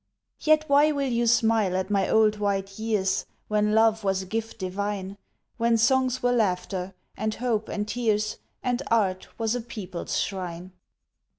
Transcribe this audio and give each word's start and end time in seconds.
Yet 0.39 0.63
why 0.67 0.91
will 0.91 1.07
you 1.09 1.27
smile 1.27 1.77
at 1.77 1.91
my 1.91 2.09
old 2.09 2.37
white 2.39 2.79
years 2.79 3.27
When 3.49 3.73
love 3.75 4.03
was 4.03 4.23
a 4.23 4.25
gift 4.25 4.57
divine, 4.57 5.15
When 5.57 5.77
songs 5.77 6.23
were 6.23 6.31
laughter 6.31 6.95
and 7.15 7.35
hope 7.35 7.69
and 7.69 7.87
tears, 7.87 8.39
And 8.63 8.81
art 8.89 9.27
was 9.37 9.53
a 9.53 9.61
people's 9.61 10.19
shrine? 10.19 10.71